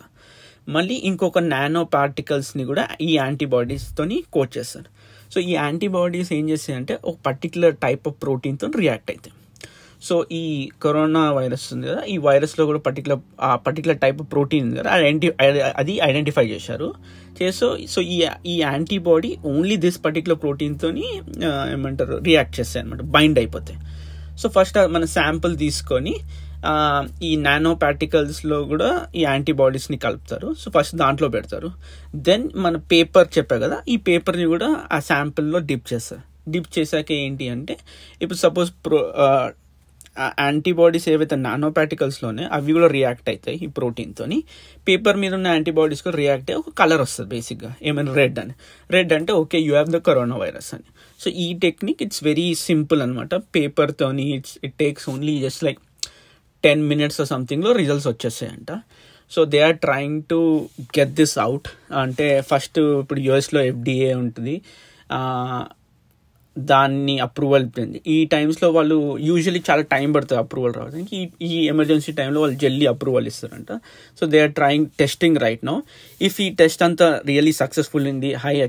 మళ్ళీ 0.69 0.95
ఇంకొక 1.09 1.39
నానో 1.39 1.83
పార్టికల్స్ని 1.97 2.63
కూడా 2.65 2.83
ఈ 3.01 3.11
యాంటీబాడీస్తోని 3.17 4.23
కోట్ 4.33 4.57
చేస్తారు 4.57 4.89
సో 5.33 5.39
ఈ 5.41 5.53
యాంటీబాడీస్ 5.65 6.33
ఏం 6.33 6.45
చేస్తాయంటే 6.49 6.93
ఒక 7.03 7.15
పర్టికులర్ 7.25 7.75
టైప్ 7.75 8.07
ఆఫ్ 8.07 8.17
ప్రోటీన్తో 8.21 8.67
రియాక్ట్ 8.79 9.11
అవుతాయి 9.11 9.34
సో 10.07 10.15
ఈ 10.39 10.43
కరోనా 10.83 11.21
వైరస్ 11.37 11.65
ఉంది 11.73 11.85
కదా 11.91 12.01
ఈ 12.13 12.15
వైరస్లో 12.27 12.63
కూడా 12.69 12.79
పర్టికులర్ 12.87 13.21
ఆ 13.47 13.51
పర్టికులర్ 13.65 13.99
టైప్ 14.03 14.17
ఆఫ్ 14.21 14.29
ప్రోటీన్ 14.33 14.63
ఉంది 14.67 14.77
కదా 14.79 14.89
ఐడెంటి 14.99 15.27
అది 15.81 15.93
ఐడెంటిఫై 16.09 16.45
చేశారు. 16.53 16.89
చేసో 17.39 17.67
సో 17.93 17.99
ఈ 18.15 18.17
ఈ 18.45 18.55
యాంటీబాడీ 18.61 19.31
ఓన్లీ 19.53 19.77
దిస్ 19.85 19.99
పర్టికులర్ 20.05 20.39
ప్రోటీన్తోని 20.45 21.05
ఏమంటారు 21.75 22.17
రియాక్ట్ 22.29 22.55
చేస్తాయి 22.59 22.81
అనమాట 22.83 23.03
బైండ్ 23.15 23.39
అయిపోతాయి. 23.43 23.79
సో 24.41 24.45
ఫస్ట్ 24.57 24.77
మన 24.95 25.05
శాంపుల్ 25.17 25.55
తీసుకొని 25.65 26.15
ఈ 27.29 27.31
నానో 27.47 27.71
పార్టికల్స్లో 27.83 28.57
కూడా 28.71 28.89
ఈ 29.15 29.23
యాంటీబాడీస్ని 29.23 29.97
కలుపుతారు. 30.05 30.47
సో 30.61 30.67
ఫస్ట్ 30.75 30.95
దాంట్లో 31.03 31.27
పెడతారు. 31.35 31.69
దెన్ 32.29 32.45
మన 32.65 32.75
పేపర్ 32.93 33.27
చెప్పా 33.37 33.57
కదా 33.65 33.77
ఈ 33.93 33.97
పేపర్ని 34.07 34.47
కూడా 34.53 34.69
ఆ 34.91 34.99
శాంపుల్లో 35.09 35.59
డిప్ 35.69 35.87
చేస్తారు. 35.93 36.23
డిప్ 36.53 36.71
చేశాక 36.77 37.11
ఏంటి 37.25 37.45
అంటే 37.55 37.75
ఇప్పుడు 38.21 38.39
సపోజ్ 38.45 38.71
ప్రో 38.85 38.99
యాంటీబాడీస్ 40.45 41.09
ఏవైతే 41.13 41.35
నానో 41.45 41.69
పార్టికల్స్లోనే 41.69 42.43
అవి 42.57 42.73
కూడా 42.77 42.87
రియాక్ట్ 42.87 43.29
అవుతాయి 43.29 43.57
ఈ 43.65 43.67
ప్రోటీన్తోని 43.77 44.37
పేపర్ 44.87 45.17
మీద 45.23 45.33
ఉన్న 45.33 45.47
యాంటీబాడీస్ 45.55 46.03
కూడా 46.07 46.17
రియాక్ట్ 46.23 46.49
అయ్యి 46.51 46.59
ఒక 46.61 46.73
కలర్ 46.81 47.01
వస్తుంది 47.05 47.29
బేసిక్గా. 47.35 47.71
ఏమైనా 47.89 48.13
రెడ్ 48.13 48.39
అని. 48.43 48.53
రెడ్ 48.95 49.13
అంటే 49.13 49.33
okay 49.41 49.59
you 49.67 49.73
have 49.73 49.91
the 49.95 50.01
corona 50.09 50.37
virus 50.43 50.73
అని. 50.77 50.87
సో 51.19 51.29
ఈ 51.45 51.47
టెక్నిక్ 51.65 52.03
ఇట్స్ 52.07 52.23
వెరీ 52.23 52.47
సింపుల్ 52.67 53.01
అనమాట 53.01 53.35
పేపర్తోని 53.57 54.25
it's 54.37 54.55
it 54.63 54.77
takes 54.83 55.09
only 55.09 55.35
just 55.45 55.63
like 55.63 55.81
ten 56.63 56.83
minutes 56.91 57.21
సంథింగ్లో 57.33 57.71
results 57.81 58.07
వచ్చేసాయంట 58.07 58.71
so 59.31 59.45
they 59.53 59.59
are 59.67 59.77
trying 59.77 60.19
to 60.31 60.69
get 60.97 61.13
this 61.19 61.35
out 61.45 61.67
అంటే 62.03 62.27
first 62.51 62.79
ఇప్పుడు 63.01 63.19
యుఎస్లో 63.19 63.61
FDA 63.71 64.13
ఉంటుంది. 64.13 64.55
దాన్ని 66.57 67.19
approval 67.19 67.63
అయిపోయింది 67.63 68.01
ఈ 68.07 68.25
టైమ్స్లో 68.25 68.71
వాళ్ళు 68.71 69.17
యూజువలీ 69.19 69.63
చాలా 69.69 69.81
టైం 69.81 70.11
పడుతుంది 70.11 70.39
అప్రూవల్ 70.41 70.73
రావడానికి. 70.73 71.15
ఈ 71.15 71.27
ఈ 71.41 71.67
ఎమర్జెన్సీ 71.67 72.11
టైంలో 72.11 72.41
వాళ్ళు 72.41 72.57
జల్దీ 72.57 72.85
అప్రూవల్ 72.85 73.27
ఇస్తారంట. 73.27 73.71
So 74.19 74.25
they 74.25 74.41
are 74.41 74.51
trying 74.51 74.87
testing 74.99 75.37
right 75.37 75.65
no 75.65 75.83
if 76.21 76.41
ఈ 76.41 76.49
టెస్ట్ 76.49 76.83
అంతా 76.83 77.21
రియలీ 77.25 77.51
సక్సెస్ఫుల్ 77.51 78.07
ఉంది 78.07 78.33
హై 78.33 78.61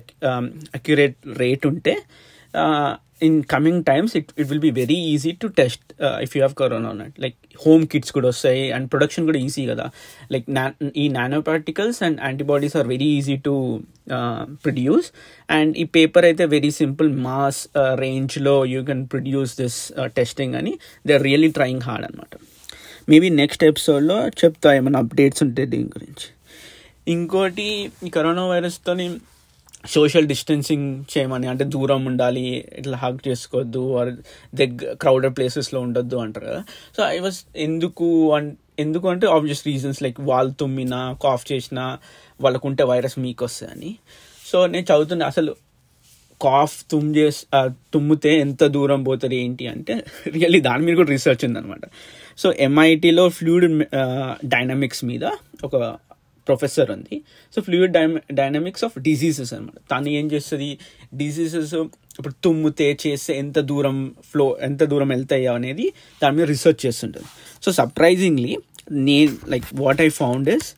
అక్యురేట్ 0.75 1.17
రేట్ 1.27 1.67
ఉంటే 1.67 1.97
uh, 2.55 2.97
in 3.23 3.45
coming 3.45 3.85
times 3.85 4.17
it 4.17 4.29
it 4.39 4.49
will 4.49 4.61
be 4.61 4.71
very 4.71 4.95
easy 4.95 5.33
to 5.33 5.47
test 5.47 5.83
if 6.23 6.37
you 6.37 6.41
have 6.43 6.55
corona 6.55 6.89
ఉన్నట్టు 6.91 7.21
like 7.21 7.35
home 7.67 7.87
kits 7.87 8.13
కూడా 8.13 8.29
వస్తాయి 8.29 8.73
and 8.73 8.91
production 8.91 9.27
కూడా 9.27 9.39
easy 9.39 9.67
కదా 9.67 9.91
like 10.33 10.45
నా 10.49 10.73
ఈ 10.97 11.09
nano 11.09 11.41
particles 11.41 12.03
and 12.03 12.21
antibodies 12.21 12.77
are 12.77 12.89
very 12.89 13.05
easy 13.05 13.37
to 13.37 13.81
produce 14.65 15.13
and 15.51 15.79
ఈ 15.79 15.85
paper 15.85 16.25
అయితే 16.25 16.45
very 16.45 16.71
simple 16.71 17.17
mass 17.17 17.69
రేంజ్లో 17.77 18.65
you 18.65 18.85
can 18.85 19.07
produce 19.07 19.61
this 19.61 19.93
testing 20.07 20.55
అని 20.55 20.79
they 21.07 21.15
are 21.15 21.23
really 21.23 21.49
trying 21.49 21.81
hard 21.83 22.05
అనమాట 22.05 22.35
మేబీ 23.09 23.29
నెక్స్ట్ 23.31 23.65
ఎపిసోడ్లో 23.65 24.29
చెప్తా 24.29 24.75
ఏమైనా 24.75 24.99
అప్డేట్స్ 24.99 25.43
ఉంటే 25.43 25.67
దీని 25.67 25.85
గురించి. 25.85 26.29
ఇంకోటి 27.09 27.91
ఈ 28.07 28.09
కరోనా 28.09 28.47
వైరస్తోని 28.47 29.11
సోషల్ 29.85 30.27
డిస్టెన్సింగ్ 30.27 31.05
చేయమని 31.13 31.47
అంటే 31.47 31.65
దూరం 31.65 32.05
ఉండాలి 32.07 32.45
ఇట్లా 32.79 32.97
హగ్ 32.97 33.29
చేసుకోవద్దు 33.29 33.97
ఆర్ 33.97 34.11
దగ్గర 34.55 34.95
క్రౌడెడ్ 34.95 35.37
ప్లేసెస్లో 35.37 35.81
ఉండొద్దు 35.81 36.17
అంటారు 36.17 36.47
కదా. 36.47 36.65
సో 36.97 37.03
ఐ 37.05 37.19
వాస్ 37.19 37.45
ఎందుకు 37.57 38.33
అన్ 38.33 38.49
ఎందుకు 38.79 39.09
అంటే 39.09 39.27
ఆబ్వియస్ 39.27 39.67
రీజన్స్ 39.67 40.03
లైక్ 40.03 40.21
వాళ్ళు 40.21 40.53
తుమ్మినా 40.53 41.17
కాఫ్ 41.23 41.53
చేసినా 41.53 41.99
వాళ్ళకుంటే 42.41 42.85
వైరస్ 42.85 43.19
మీకు 43.19 43.45
వస్తుందని 43.45 43.93
సో 44.47 44.67
నేను 44.67 44.85
చదువుతున్నా 44.85 45.27
అసలు 45.27 45.53
కాఫ్ 46.41 46.85
తుమ్ 46.91 47.17
చేసి 47.17 47.47
తుమ్మితే 47.95 48.39
ఎంత 48.39 48.65
దూరం 48.65 49.03
పోతుంది 49.05 49.37
ఏంటి 49.37 49.67
అంటే 49.67 49.95
రియల్లీ 50.27 50.61
దాని 50.61 50.85
మీద 50.85 50.97
కూడా 50.97 51.09
రీసెర్చ్ 51.09 51.45
ఉందనమాట 51.45 51.81
సో 52.37 52.53
ఎంఐటీలో 52.59 53.29
ఫ్లూయిడ్ 53.29 53.67
డైనమిక్స్ 54.45 55.05
మీద 55.05 55.25
ఒక 55.65 55.77
ప్రొఫెసర్ 56.49 56.91
ఉంది. 56.97 57.17
So 57.55 57.59
fluid 57.63 57.95
dynamics 58.41 58.85
of 58.85 58.95
diseases 59.09 59.53
అనమాట 59.55 59.79
తను 59.93 60.13
ఏం 60.21 60.27
చేస్తుంది? 60.33 60.71
డిసీజెస్ 61.15 61.75
ఇప్పుడు 62.19 62.35
తుమ్మితే 62.45 62.89
చేస్తే 63.07 63.33
ఎంత 63.39 63.59
దూరం 63.71 63.97
ఫ్లో 64.31 64.47
ఎంత 64.63 64.83
దూరం 64.85 65.09
వెళ్తాయో 65.09 65.55
అనేది 65.55 65.87
దాని 66.23 66.35
మీద 66.37 66.47
రీసెర్చ్ 66.49 66.81
చేస్తుంటుంది. 66.87 67.29
సో 67.65 67.73
సర్ప్రైజింగ్లీ 67.73 68.55
నే 69.07 69.19
like 69.49 69.67
what 69.75 70.01
I 70.01 70.09
found 70.21 70.49
is 70.57 70.69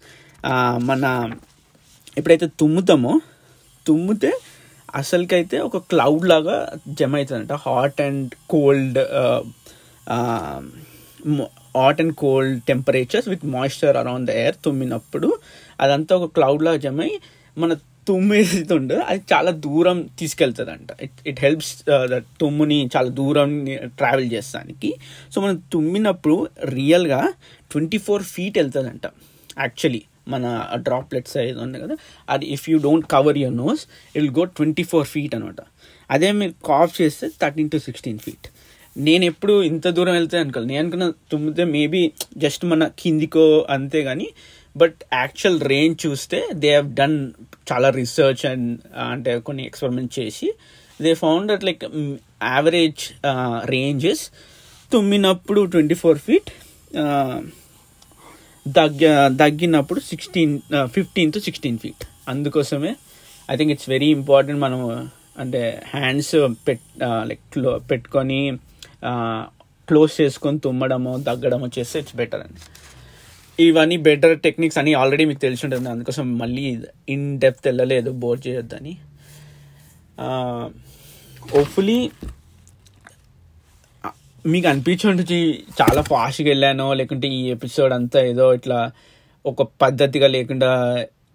మన 0.88 1.04
ఎప్పుడైతే 2.18 2.46
తుమ్ముతామో 2.60 3.12
తుమ్మితే 3.86 4.32
అసలుకైతే 4.94 5.56
ఒక 5.58 5.76
క్లౌడ్ 5.90 6.24
లాగా 6.28 6.56
జమ 6.88 7.16
అవుతుందంట 7.16 7.54
hot 7.66 8.00
and 8.00 8.30
cold 8.50 8.98
hot 11.78 12.00
and 12.04 12.14
cold 12.24 12.56
temperatures 12.70 13.28
with 13.28 13.44
moisture 13.56 13.96
around 14.02 14.26
the 14.30 14.34
air 14.42 14.56
తుమ్మినప్పుడు 14.64 15.30
అదంతా 15.80 16.12
ఒక 16.16 16.28
క్లౌడ్ 16.38 16.64
లాగా 16.68 16.92
మన 17.62 17.72
తుమ్మేస్తుండే. 18.08 18.96
అది 19.10 19.20
చాలా 19.32 19.50
దూరం 19.64 19.98
తీసుకెళ్తుంది 20.18 20.70
అంట 20.70 20.90
ఇట్ 21.04 21.18
ఇట్ 21.30 21.40
హెల్ప్స్ 21.44 21.72
uh, 21.94 22.22
తుమ్ముని 22.40 22.78
చాలా 22.94 23.10
దూరం 23.18 23.50
ట్రావెల్ 24.00 24.28
చేస్తానికి. 24.32 24.90
సో 25.32 25.40
మనం 25.40 25.56
తుమ్మినప్పుడు 25.72 26.36
రియల్గా 26.76 27.20
ట్వంటీ 27.72 27.98
ఫోర్ 27.98 28.22
ఫీట్ 28.34 28.56
వెళ్తుందంట. 28.58 29.06
యాక్చువల్లీ 29.64 30.02
మన 30.34 30.44
డ్రాప్లెట్స్ 30.86 31.36
ఏదో 31.36 31.60
ఉంది 31.66 31.78
కదా. 31.80 31.94
అది 32.34 32.46
if 32.56 32.64
you 32.70 32.78
don't 32.78 33.06
cover 33.14 33.38
your 33.42 33.56
nose 33.56 33.82
it 34.14 34.22
will 34.22 34.36
go 34.40 34.44
twenty 34.58 34.86
four 34.92 35.06
feet 35.14 35.34
అనమాట. 35.34 35.60
అదే 36.10 36.30
మీరు 36.40 36.54
కాఫ్ 36.64 36.94
చేస్తే 37.00 37.28
థర్టీన్ 37.42 37.70
టు 37.74 37.80
సిక్స్టీన్ 37.88 38.18
ఫీట్ 38.26 38.48
నేను 38.98 39.24
ఎప్పుడు 39.24 39.54
ఇంత 39.62 39.88
దూరం 39.88 40.14
వెళ్తే 40.14 40.36
అనుకోవాలి 40.38 40.68
నేను 40.68 40.80
అనుకున్న 40.82 41.06
తుమ్మితే 41.30 41.64
మేబీ 41.72 42.00
జస్ట్ 42.36 42.64
మన 42.64 42.84
కిందికో 42.98 43.44
అంతే 43.70 44.00
కానీ 44.02 44.26
బట్ 44.76 44.98
యాక్చువల్ 45.14 45.58
రేంజ్ 45.72 45.96
చూస్తే 46.06 46.38
దే 46.54 46.68
హ్యావ్ 46.68 46.88
డన్ 46.94 47.18
చాలా 47.70 47.88
రీసెర్చ్ 47.90 48.42
అండ్ 48.46 48.68
uh, 48.94 49.08
అంటే 49.12 49.32
కొన్ని 49.40 49.62
ఎక్స్పెరిమెంట్ 49.66 50.12
చేసి 50.18 50.48
they 51.00 51.12
found 51.16 51.46
that 51.50 51.64
like 51.64 51.82
average 52.48 53.02
ranges 53.70 54.24
తుమ్మినప్పుడు 54.92 55.62
twenty 55.66 55.96
four 56.02 56.18
feet 56.18 56.50
దగ్గ 58.66 59.04
దగ్గినప్పుడు 59.36 60.00
sixteen 60.08 60.54
fifteen 60.94 61.30
to 61.32 61.38
sixteen 61.38 61.78
feet 61.78 62.04
అందుకోసమే 62.28 62.92
I 63.48 63.56
think 63.56 63.72
it's 63.72 63.88
very 63.90 64.08
important 64.10 64.60
మనం 64.60 64.80
అంటే 65.38 65.60
హ్యాండ్స్ 65.92 66.34
పెట్ 66.66 66.86
లైక్ 67.24 67.58
పెట్టుకొని 67.90 68.40
క్లోజ్ 69.88 70.20
చేసుకొని 70.20 70.58
తుమ్మడము 70.58 71.12
దగ్గడము 71.28 71.66
చేస్తే 71.78 71.98
ఇట్స్ 71.98 72.16
బెటర్ 72.16 72.42
అండి. 72.46 72.60
ఇవన్నీ 73.58 73.96
బెటర్ 74.08 74.34
టెక్నిక్స్ 74.46 74.78
అని 74.78 74.92
ఆల్రెడీ 74.94 75.24
మీకు 75.24 75.40
తెలిసి 75.40 75.62
ఉంటుంది. 75.66 75.88
అందుకోసం 75.88 76.38
మళ్ళీ 76.38 76.64
ఇన్ 77.08 77.28
డెప్త్ 77.40 77.66
వెళ్ళలేదు 77.68 78.10
బోర్ 78.22 78.40
చేయొద్దని. 78.46 78.92
హోప్ఫుల్లీ 81.52 81.98
మీకు 84.46 84.66
అనిపించి 84.68 85.38
చాలా 85.80 86.02
ఫాస్ట్గా 86.02 86.48
వెళ్ళానో 86.48 86.94
లేకుంటే 86.94 87.28
ఈ 87.28 87.40
ఎపిసోడ్ 87.50 87.92
అంతా 87.92 88.18
ఏదో 88.20 88.54
ఇట్లా 88.54 88.78
ఒక 89.44 89.62
పద్ధతిగా 89.82 90.26
లేకుండా 90.26 90.70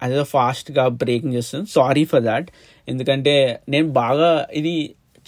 అదేదో 0.02 0.24
ఫాస్ట్గా 0.24 0.84
బ్రేకింగ్ 1.02 1.34
చేస్తుంది. 1.34 1.66
సారీ 1.70 2.04
ఫర్ 2.04 2.22
దాట్ 2.22 2.48
ఎందుకంటే 2.88 3.34
నేను 3.68 3.88
బాగా 4.02 4.30
ఇది 4.52 4.74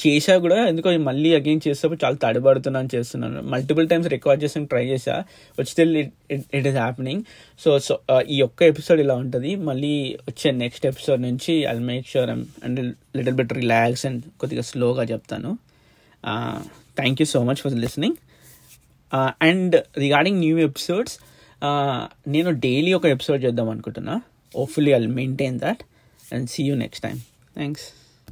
చేసా 0.03 0.35
కూడా 0.45 0.57
ఎందుకో 0.67 0.89
మళ్ళీ 1.09 1.31
అగైన్ 1.35 1.61
చేసేటప్పుడు 1.67 2.01
చాలా 2.05 2.17
తడబడుతున్నాను 2.25 2.89
చేస్తున్నాను. 2.95 3.41
మల్టిపుల్ 3.53 3.89
టైమ్స్ 3.89 4.09
రికార్డ్ 4.15 4.41
చేసి 4.45 4.65
ట్రై 4.73 4.85
చేసా 4.87 5.15
but 5.59 5.69
still 5.73 5.97
it 5.97 6.13
it 6.59 6.67
is 6.71 6.77
happening 6.77 7.23
so 7.61 7.79
so 7.87 7.95
ఈ 8.29 8.39
ఒక్క 8.43 8.63
ఎపిసోడ్ 8.63 9.01
ఇలా 9.01 9.15
ఉంటుంది. 9.25 9.51
మళ్ళీ 9.69 9.93
వచ్చే 10.29 10.51
నెక్స్ట్ 10.63 10.87
ఎపిసోడ్ 10.87 11.23
నుంచి 11.23 11.55
I 11.73 11.75
make 11.93 12.07
sure 12.07 12.31
and 12.31 12.81
little 13.17 13.35
bit 13.35 13.53
relax 13.53 14.07
and 14.07 14.23
కొద్దిగా 14.41 14.63
స్లోగా 14.63 15.05
చెప్తాను. 15.05 15.53
Thank 17.01 17.21
you 17.23 17.27
so 17.27 17.43
much 17.43 17.63
for 17.65 17.75
listening 17.87 18.17
and 19.49 19.77
regarding 19.99 20.41
new 20.41 20.57
episodes 20.69 21.17
నేను 22.29 22.51
డైలీ 22.65 22.91
ఒక 22.93 23.07
ఎపిసోడ్ 23.07 23.41
చేద్దాం 23.45 23.69
అనుకుంటున్నా. 23.69 24.17
Hopefully 24.57 24.93
I 24.93 25.01
maintain 25.21 25.59
that 25.59 25.83
and 26.35 26.49
see 26.51 26.63
you 26.65 26.75
next 26.77 27.03
time 27.03 27.19
thanks 27.55 27.87